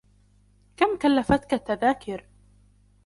كم 0.77 0.97
كلّفتك 0.97 1.53
التذاكر؟ 1.53 2.25